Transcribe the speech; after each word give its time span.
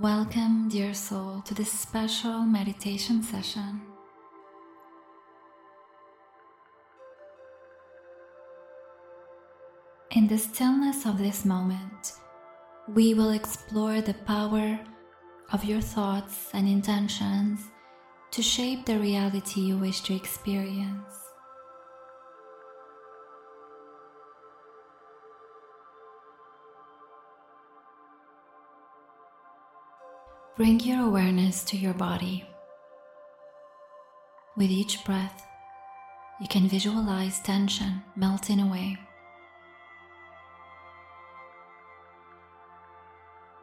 Welcome, 0.00 0.68
dear 0.68 0.94
soul, 0.94 1.42
to 1.44 1.54
this 1.54 1.72
special 1.72 2.42
meditation 2.42 3.20
session. 3.20 3.82
In 10.12 10.28
the 10.28 10.38
stillness 10.38 11.04
of 11.04 11.18
this 11.18 11.44
moment, 11.44 12.12
we 12.94 13.12
will 13.12 13.30
explore 13.30 14.00
the 14.00 14.14
power 14.14 14.78
of 15.50 15.64
your 15.64 15.80
thoughts 15.80 16.50
and 16.54 16.68
intentions 16.68 17.60
to 18.30 18.40
shape 18.40 18.86
the 18.86 19.00
reality 19.00 19.62
you 19.62 19.78
wish 19.78 20.02
to 20.02 20.14
experience. 20.14 21.27
Bring 30.58 30.80
your 30.80 31.06
awareness 31.06 31.62
to 31.66 31.76
your 31.76 31.94
body. 31.94 32.44
With 34.56 34.72
each 34.72 35.04
breath, 35.04 35.46
you 36.40 36.48
can 36.48 36.66
visualize 36.68 37.38
tension 37.38 38.02
melting 38.16 38.58
away. 38.58 38.98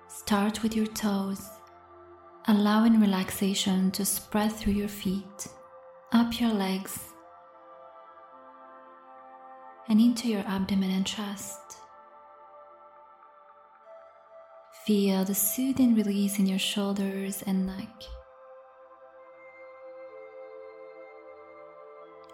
Start 0.08 0.64
with 0.64 0.74
your 0.74 0.88
toes, 0.88 1.50
allowing 2.48 3.02
relaxation 3.02 3.92
to 3.92 4.06
spread 4.06 4.54
through 4.54 4.74
your 4.76 4.88
feet, 4.88 5.50
up 6.14 6.40
your 6.40 6.54
legs, 6.54 6.98
and 9.90 10.00
into 10.00 10.30
your 10.30 10.48
abdomen 10.48 10.92
and 10.92 11.06
chest. 11.06 11.60
Feel 14.86 15.26
the 15.26 15.34
soothing 15.34 15.96
release 15.96 16.38
in 16.38 16.46
your 16.46 16.60
shoulders 16.60 17.42
and 17.48 17.66
neck. 17.66 18.04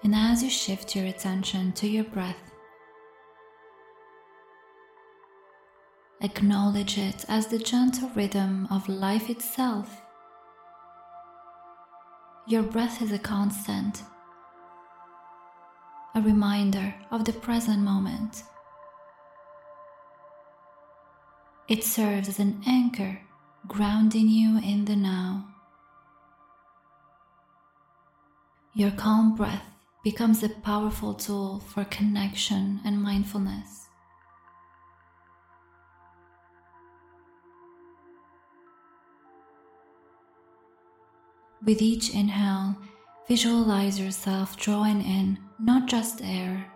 And 0.04 0.14
as 0.14 0.44
you 0.44 0.50
shift 0.50 0.94
your 0.94 1.06
attention 1.06 1.72
to 1.72 1.88
your 1.88 2.04
breath, 2.04 2.52
acknowledge 6.20 6.98
it 6.98 7.24
as 7.30 7.48
the 7.48 7.58
gentle 7.58 8.10
rhythm 8.16 8.68
of 8.70 8.90
life 8.90 9.30
itself. 9.30 10.02
Your 12.50 12.64
breath 12.64 13.02
is 13.02 13.14
a 13.14 13.20
constant, 13.20 14.04
a 16.16 16.22
reminder 16.22 16.94
of 17.12 17.24
the 17.24 17.32
present 17.32 17.80
moment. 17.80 18.44
It 21.72 21.86
serves 21.86 22.28
as 22.28 22.38
an 22.38 22.62
anchor, 22.68 23.22
grounding 23.66 24.28
you 24.28 24.58
in 24.58 24.84
the 24.84 24.96
now. 24.98 25.48
Your 28.74 28.92
calm 28.92 29.38
breath 29.38 29.64
becomes 30.04 30.44
a 30.44 30.50
powerful 30.50 31.14
tool 31.14 31.62
for 31.62 31.86
connection 31.86 32.82
and 32.84 33.02
mindfulness. 33.02 33.88
With 41.66 41.82
each 41.82 42.14
inhale, 42.14 42.76
visualize 43.30 43.98
yourself 43.98 44.58
drawing 44.58 45.02
in 45.02 45.40
not 45.58 45.88
just 45.88 46.22
air, 46.22 46.70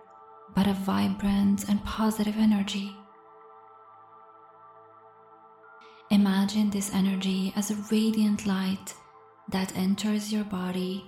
but 0.55 0.67
a 0.67 0.73
vibrant 0.73 1.67
and 1.67 1.83
positive 1.83 2.37
energy. 2.37 2.95
Imagine 6.11 6.69
this 6.69 6.93
energy 6.93 7.51
as 7.55 7.71
a 7.71 7.75
radiant 7.91 8.45
light 8.45 8.93
that 9.49 9.75
enters 9.75 10.31
your 10.31 10.43
body, 10.43 11.03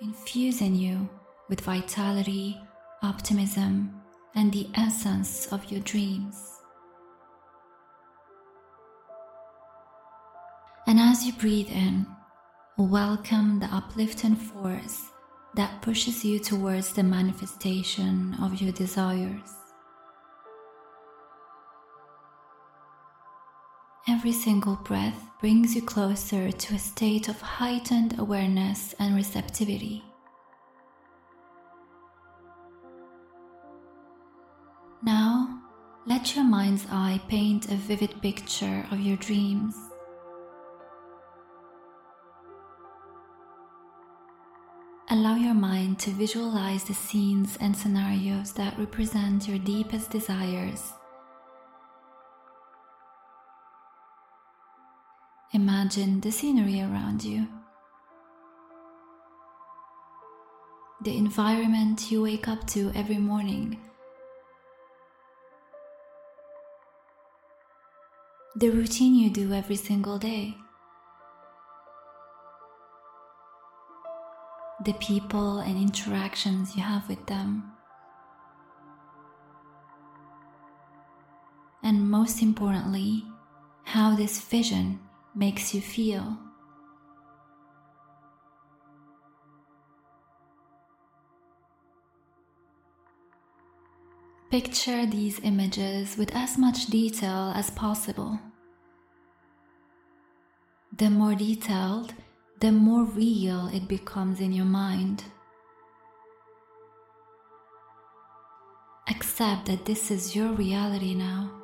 infusing 0.00 0.74
you 0.74 1.08
with 1.50 1.60
vitality, 1.60 2.58
optimism, 3.02 3.94
and 4.34 4.50
the 4.50 4.66
essence 4.74 5.46
of 5.52 5.70
your 5.70 5.80
dreams. 5.80 6.56
And 10.86 10.98
as 10.98 11.26
you 11.26 11.34
breathe 11.34 11.70
in, 11.70 12.06
welcome 12.78 13.60
the 13.60 13.66
uplifting 13.66 14.36
force 14.36 15.10
that 15.54 15.82
pushes 15.82 16.24
you 16.24 16.38
towards 16.38 16.94
the 16.94 17.02
manifestation 17.02 18.34
of 18.40 18.60
your 18.62 18.72
desires. 18.72 19.59
Every 24.08 24.32
single 24.32 24.76
breath 24.76 25.26
brings 25.40 25.74
you 25.74 25.82
closer 25.82 26.50
to 26.50 26.74
a 26.74 26.78
state 26.78 27.28
of 27.28 27.40
heightened 27.40 28.18
awareness 28.18 28.94
and 28.98 29.14
receptivity. 29.14 30.02
Now, 35.02 35.60
let 36.06 36.34
your 36.34 36.44
mind's 36.44 36.86
eye 36.90 37.20
paint 37.28 37.70
a 37.70 37.74
vivid 37.74 38.22
picture 38.22 38.86
of 38.90 39.00
your 39.00 39.18
dreams. 39.18 39.76
Allow 45.10 45.36
your 45.36 45.54
mind 45.54 45.98
to 46.00 46.10
visualize 46.10 46.84
the 46.84 46.94
scenes 46.94 47.58
and 47.60 47.76
scenarios 47.76 48.52
that 48.54 48.78
represent 48.78 49.46
your 49.46 49.58
deepest 49.58 50.10
desires 50.10 50.94
Imagine 55.52 56.20
the 56.20 56.30
scenery 56.30 56.80
around 56.80 57.24
you, 57.24 57.48
the 61.02 61.16
environment 61.16 62.08
you 62.08 62.22
wake 62.22 62.46
up 62.46 62.68
to 62.68 62.92
every 62.94 63.18
morning, 63.18 63.76
the 68.54 68.70
routine 68.70 69.16
you 69.16 69.28
do 69.28 69.52
every 69.52 69.74
single 69.74 70.18
day, 70.18 70.54
the 74.84 74.92
people 75.00 75.58
and 75.58 75.76
interactions 75.76 76.76
you 76.76 76.82
have 76.84 77.08
with 77.08 77.26
them. 77.26 77.72
And 81.82 82.08
most 82.08 82.40
importantly, 82.40 83.24
how 83.82 84.14
this 84.14 84.40
vision 84.40 85.00
makes 85.34 85.74
you 85.74 85.80
feel. 85.80 86.38
Picture 94.50 95.06
these 95.06 95.38
images 95.44 96.16
with 96.16 96.34
as 96.34 96.58
much 96.58 96.86
detail 96.86 97.52
as 97.54 97.70
possible. 97.70 98.40
The 100.96 101.08
more 101.08 101.36
detailed, 101.36 102.14
the 102.58 102.72
more 102.72 103.04
real 103.04 103.68
it 103.72 103.86
becomes 103.86 104.40
in 104.40 104.52
your 104.52 104.66
mind. 104.66 105.22
Accept 109.08 109.66
that 109.66 109.86
this 109.86 110.10
is 110.10 110.34
your 110.34 110.52
reality 110.52 111.14
now 111.14 111.59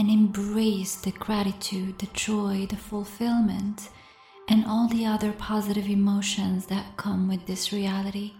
and 0.00 0.08
embrace 0.08 0.94
the 0.96 1.10
gratitude, 1.10 1.98
the 1.98 2.06
joy, 2.14 2.66
the 2.70 2.76
fulfillment, 2.76 3.90
and 4.48 4.64
all 4.64 4.88
the 4.88 5.04
other 5.04 5.30
positive 5.32 5.90
emotions 5.90 6.64
that 6.64 6.96
come 6.96 7.28
with 7.28 7.44
this 7.44 7.70
reality. 7.70 8.32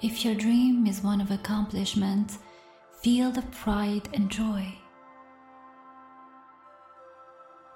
If 0.00 0.24
your 0.24 0.36
dream 0.36 0.86
is 0.86 1.02
one 1.02 1.20
of 1.20 1.32
accomplishment, 1.32 2.38
feel 3.02 3.32
the 3.32 3.42
pride 3.42 4.08
and 4.14 4.30
joy. 4.30 4.72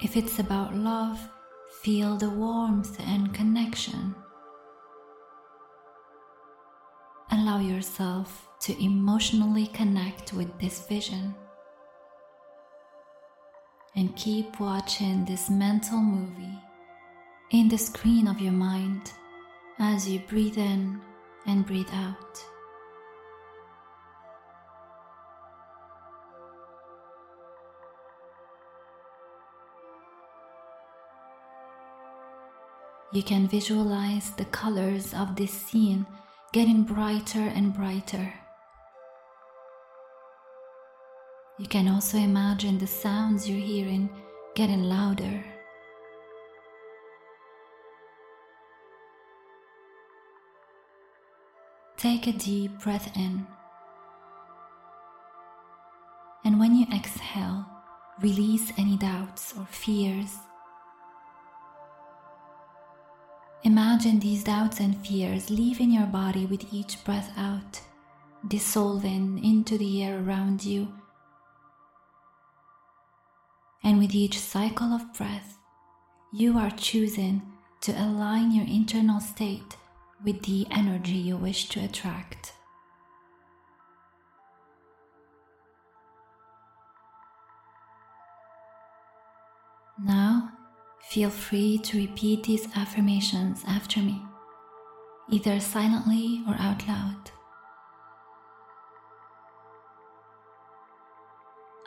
If 0.01 0.17
it's 0.17 0.39
about 0.39 0.77
love, 0.77 1.19
feel 1.83 2.17
the 2.17 2.31
warmth 2.31 3.01
and 3.01 3.35
connection. 3.35 4.15
Allow 7.45 7.59
yourself 7.59 8.49
to 8.59 8.73
emotionally 8.83 9.67
connect 9.67 10.33
with 10.33 10.59
this 10.59 10.87
vision. 10.87 11.35
And 13.95 14.17
keep 14.17 14.59
watching 14.59 15.27
this 15.27 15.51
mental 15.51 15.99
movie 15.99 16.59
in 17.51 17.69
the 17.69 17.77
screen 17.77 18.29
of 18.29 18.41
your 18.41 18.55
mind 18.55 19.13
as 19.79 20.09
you 20.09 20.21
breathe 20.21 20.57
in 20.57 20.99
and 21.47 21.67
breathe 21.67 21.93
out. 21.93 22.43
You 33.13 33.23
can 33.23 33.47
visualize 33.47 34.31
the 34.31 34.47
colors 34.47 35.13
of 35.13 35.37
this 35.37 35.53
scene 35.53 36.07
getting 36.55 36.85
brighter 36.85 37.41
and 37.41 37.75
brighter, 37.75 38.33
you 41.59 41.67
can 41.67 41.89
also 41.89 42.17
imagine 42.17 42.79
the 42.79 42.87
sounds 42.87 43.49
you're 43.49 43.59
hearing 43.59 44.09
getting 44.55 44.85
louder. 44.85 45.45
Take 51.97 52.29
a 52.29 52.33
deep 52.33 52.79
breath 52.85 53.11
in. 53.17 53.49
And 56.45 56.61
when 56.61 56.77
you 56.77 56.87
exhale, 56.95 57.67
release 58.21 58.71
any 58.79 58.97
doubts 58.97 59.55
or 59.59 59.67
fears. 59.69 60.37
Imagine 63.67 64.21
these 64.21 64.45
doubts 64.45 64.79
and 64.79 64.95
fears 65.07 65.49
leaving 65.49 65.91
your 65.91 66.05
body 66.05 66.45
with 66.45 66.71
each 66.71 67.03
breath 67.03 67.33
out, 67.35 67.81
dissolving 68.47 69.43
into 69.43 69.79
the 69.79 70.05
air 70.05 70.19
around 70.23 70.63
you. 70.63 70.93
And 73.83 73.99
with 73.99 74.15
each 74.15 74.39
cycle 74.39 74.93
of 74.93 75.15
breath, 75.15 75.57
you 76.31 76.59
are 76.59 76.73
choosing 76.73 77.41
to 77.81 77.93
align 77.93 78.53
your 78.53 78.67
internal 78.67 79.19
state 79.19 79.79
with 80.23 80.43
the 80.43 80.67
energy 80.71 81.13
you 81.13 81.39
wish 81.39 81.71
to 81.71 81.83
attract. 81.83 82.44
Feel 91.15 91.31
free 91.31 91.79
to 91.79 91.97
repeat 91.97 92.43
these 92.43 92.67
affirmations 92.75 93.63
after 93.69 94.01
me, 94.01 94.21
either 95.31 95.61
silently 95.61 96.43
or 96.49 96.57
out 96.59 96.89
loud. 96.89 97.31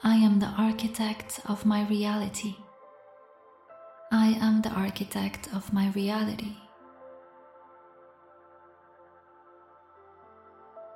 I 0.02 0.16
am 0.16 0.40
the 0.40 0.54
architect 0.58 1.42
of 1.46 1.66
my 1.66 1.86
reality. 1.90 2.56
I 4.14 4.28
am 4.40 4.62
the 4.62 4.70
architect 4.70 5.50
of 5.54 5.74
my 5.74 5.90
reality. 5.90 6.54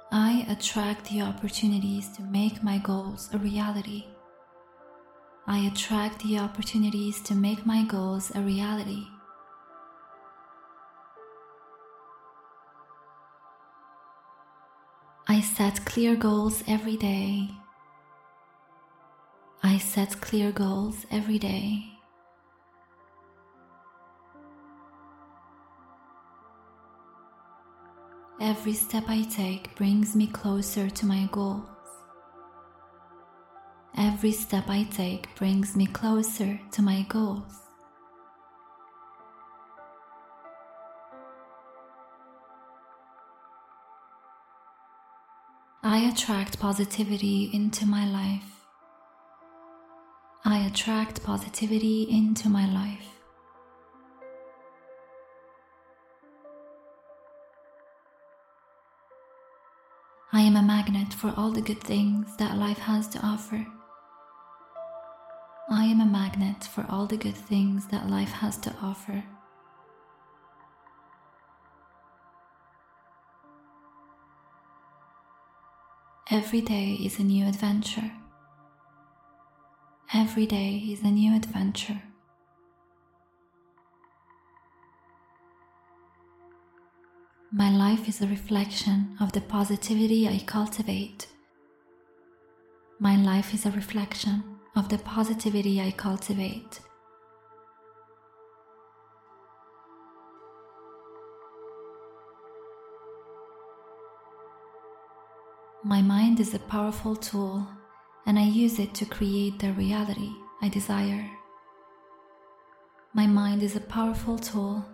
I 0.10 0.46
attract 0.48 1.10
the 1.10 1.22
opportunities 1.24 2.08
to 2.16 2.22
make 2.22 2.64
my 2.64 2.78
goals 2.78 3.30
a 3.34 3.38
reality. 3.38 4.06
I 5.52 5.58
attract 5.68 6.20
the 6.24 6.40
opportunities 6.40 7.20
to 7.24 7.36
make 7.36 7.66
my 7.66 7.84
goals 7.84 8.32
a 8.34 8.40
reality. 8.40 9.08
I 15.28 15.42
set 15.42 15.84
clear 15.84 16.16
goals 16.16 16.64
every 16.70 16.96
day. 16.96 17.50
I 19.62 19.78
set 19.78 20.22
clear 20.22 20.54
goals 20.54 21.06
every 21.12 21.38
day. 21.38 21.84
Every 28.40 28.72
step 28.72 29.04
I 29.10 29.24
take 29.24 29.76
brings 29.76 30.16
me 30.16 30.28
closer 30.28 30.90
to 30.90 31.06
my 31.06 31.28
goals. 31.30 31.81
Every 34.04 34.32
step 34.32 34.68
I 34.68 34.82
take 34.82 35.36
brings 35.36 35.76
me 35.76 35.86
closer 35.86 36.60
to 36.72 36.82
my 36.82 37.04
goals. 37.08 37.54
I 45.84 46.00
attract 46.12 46.60
positivity 46.60 47.52
into 47.54 47.86
my 47.86 48.08
life. 48.08 48.66
I 50.46 50.66
attract 50.66 51.24
positivity 51.24 52.08
into 52.10 52.50
my 52.50 52.66
life. 52.66 53.08
I 60.34 60.42
am 60.42 60.56
a 60.56 60.64
magnet 60.64 61.14
for 61.14 61.32
all 61.38 61.52
the 61.52 61.62
good 61.62 61.84
things 61.84 62.36
that 62.38 62.58
life 62.58 62.80
has 62.80 63.08
to 63.10 63.20
offer. 63.20 63.68
I 65.74 65.86
am 65.86 66.02
a 66.02 66.06
magnet 66.06 66.66
for 66.66 66.86
all 66.90 67.06
the 67.06 67.16
good 67.16 67.34
things 67.34 67.88
that 67.88 68.10
life 68.10 68.34
has 68.34 68.58
to 68.58 68.76
offer. 68.82 69.24
Every 76.30 76.60
day 76.60 77.00
is 77.02 77.20
a 77.20 77.24
new 77.24 77.48
adventure. 77.48 78.12
Every 80.14 80.46
day 80.46 80.76
is 80.90 81.04
a 81.04 81.08
new 81.10 81.34
adventure. 81.34 82.02
My 87.50 87.72
life 87.72 88.10
is 88.10 88.22
a 88.22 88.28
reflection 88.28 89.16
of 89.22 89.32
the 89.32 89.40
positivity 89.40 90.28
I 90.28 90.40
cultivate. 90.40 91.28
My 93.00 93.16
life 93.16 93.54
is 93.54 93.66
a 93.66 93.72
reflection 93.72 94.51
of 94.76 94.88
the 94.90 94.98
positivity 95.00 95.82
I 95.82 95.92
cultivate. 95.92 96.80
My 105.84 106.02
mind 106.02 106.40
is 106.40 106.54
a 106.54 106.60
powerful 106.60 107.16
tool 107.16 107.68
and 108.26 108.40
I 108.40 108.44
use 108.44 108.80
it 108.80 108.94
to 108.96 109.06
create 109.06 109.60
the 109.60 109.74
reality 109.74 110.30
I 110.62 110.70
desire. 110.70 111.30
My 113.14 113.28
mind 113.28 113.64
is 113.64 113.76
a 113.76 113.82
powerful 113.82 114.38
tool 114.38 114.86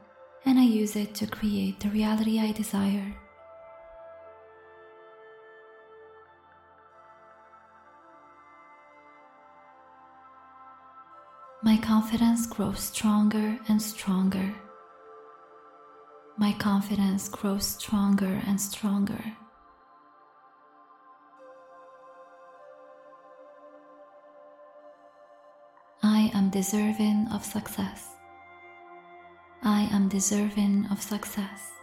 and 0.45 0.57
I 0.57 0.63
use 0.63 0.95
it 0.95 1.13
to 1.15 1.27
create 1.27 1.81
the 1.81 1.89
reality 1.89 2.39
I 2.39 2.51
desire. 2.51 3.15
My 11.63 11.75
confidence 11.77 12.45
grows 12.45 12.79
stronger 12.79 13.57
and 13.67 13.81
stronger. 13.81 14.53
My 16.37 16.53
confidence 16.53 17.29
grows 17.29 17.65
stronger 17.65 18.41
and 18.45 18.61
stronger. 18.61 19.23
I 26.03 26.29
am 26.35 26.51
deserving 26.51 27.27
of 27.33 27.43
success. 27.43 28.07
I 29.63 29.89
am 29.91 30.09
deserving 30.09 30.85
of 30.91 31.01
success. 31.01 31.76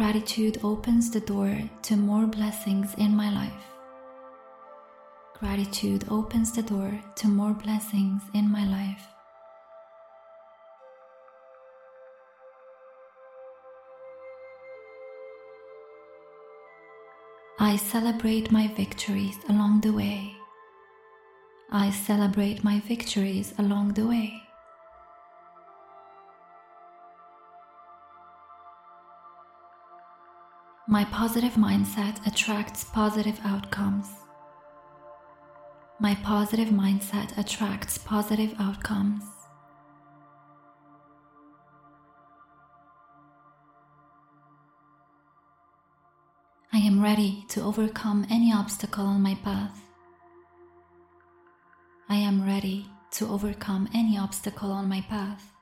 Gratitude 0.00 0.58
opens 0.64 1.10
the 1.10 1.20
door 1.20 1.60
to 1.82 1.94
more 1.94 2.26
blessings 2.26 2.94
in 2.96 3.14
my 3.14 3.30
life. 3.30 3.64
Gratitude 5.38 6.06
opens 6.08 6.52
the 6.52 6.62
door 6.62 6.98
to 7.16 7.28
more 7.28 7.52
blessings 7.52 8.22
in 8.32 8.50
my 8.50 8.64
life. 8.64 9.06
I 17.58 17.76
celebrate 17.76 18.50
my 18.50 18.68
victories 18.68 19.36
along 19.50 19.82
the 19.82 19.92
way. 19.92 20.32
I 21.70 21.90
celebrate 21.90 22.64
my 22.64 22.80
victories 22.80 23.52
along 23.58 23.92
the 23.92 24.06
way. 24.06 24.49
My 30.92 31.04
positive 31.04 31.52
mindset 31.52 32.26
attracts 32.26 32.82
positive 32.82 33.38
outcomes. 33.44 34.08
My 36.00 36.16
positive 36.16 36.70
mindset 36.70 37.38
attracts 37.38 37.96
positive 37.96 38.56
outcomes. 38.58 39.22
I 46.72 46.78
am 46.78 47.00
ready 47.00 47.44
to 47.50 47.62
overcome 47.62 48.26
any 48.28 48.52
obstacle 48.52 49.06
on 49.06 49.22
my 49.22 49.36
path. 49.44 49.80
I 52.08 52.16
am 52.16 52.44
ready 52.44 52.88
to 53.12 53.28
overcome 53.28 53.88
any 53.94 54.18
obstacle 54.18 54.72
on 54.72 54.88
my 54.88 55.02
path. 55.02 55.52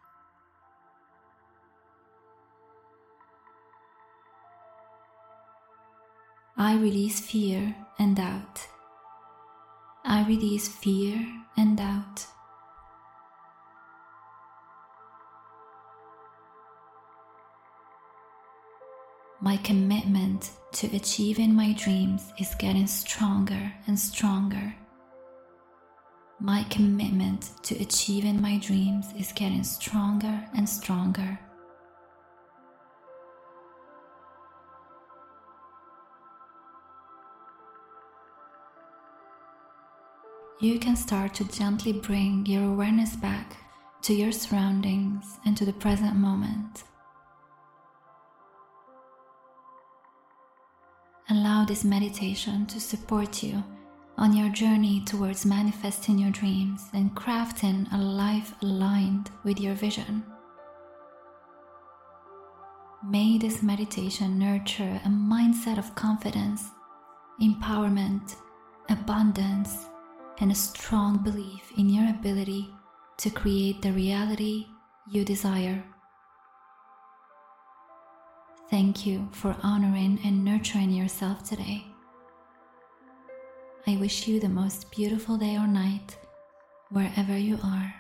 I 6.61 6.75
release 6.75 7.21
fear 7.21 7.73
and 8.01 8.17
doubt. 8.17 8.67
I 10.05 10.27
release 10.27 10.67
fear 10.67 11.25
and 11.57 11.77
doubt. 11.77 12.27
My 19.41 19.57
commitment 19.59 20.51
to 20.73 20.89
achieving 20.97 21.55
my 21.55 21.75
dreams 21.75 22.33
is 22.41 22.57
getting 22.57 22.89
stronger 22.89 23.73
and 23.87 23.97
stronger. 23.97 24.75
My 26.41 26.65
commitment 26.71 27.53
to 27.63 27.81
achieving 27.81 28.43
my 28.43 28.59
dreams 28.59 29.07
is 29.17 29.31
getting 29.31 29.63
stronger 29.63 30.45
and 30.57 30.69
stronger. 30.69 31.39
You 40.61 40.81
can 40.81 40.97
start 40.97 41.35
to 41.35 41.45
gently 41.45 41.93
bring 41.93 42.45
your 42.45 42.65
awareness 42.65 43.15
back 43.15 43.59
to 44.03 44.13
your 44.13 44.33
surroundings 44.33 45.39
and 45.47 45.57
to 45.57 45.65
the 45.65 45.73
present 45.73 46.17
moment. 46.17 46.83
Allow 51.31 51.65
this 51.65 51.85
meditation 51.85 52.67
to 52.67 52.81
support 52.81 53.41
you 53.41 53.63
on 54.17 54.37
your 54.37 54.49
journey 54.49 55.01
towards 55.05 55.47
manifesting 55.47 56.19
your 56.19 56.33
dreams 56.33 56.87
and 56.93 57.15
crafting 57.15 57.87
a 57.93 57.97
life 57.97 58.53
aligned 58.61 59.31
with 59.45 59.61
your 59.61 59.75
vision. 59.75 60.25
May 63.07 63.39
this 63.39 63.63
meditation 63.63 64.41
nurture 64.41 65.01
a 65.05 65.09
mindset 65.09 65.79
of 65.79 65.95
confidence, 65.95 66.65
empowerment, 67.41 68.35
abundance, 68.89 69.87
and 70.41 70.53
a 70.53 70.55
strong 70.55 71.19
belief 71.19 71.73
in 71.77 71.89
your 71.89 72.09
ability 72.11 72.69
to 73.19 73.31
create 73.31 73.83
the 73.83 73.93
reality 73.93 74.67
you 75.11 75.25
desire. 75.25 75.85
Thank 78.71 79.07
you 79.07 79.29
for 79.33 79.57
honoring 79.63 80.21
and 80.25 80.45
nurturing 80.45 80.91
yourself 80.91 81.49
today. 81.49 81.87
I 83.87 83.97
wish 83.97 84.29
you 84.29 84.39
the 84.39 84.49
most 84.49 84.91
beautiful 84.91 85.39
day 85.39 85.57
or 85.57 85.67
night 85.67 86.19
wherever 86.91 87.37
you 87.37 87.59
are. 87.65 87.95